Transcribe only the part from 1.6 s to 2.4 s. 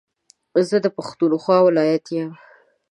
ولايت يم